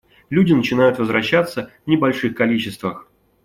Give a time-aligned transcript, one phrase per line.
[0.31, 3.07] Люди начинают возвращаться в небольших количествах.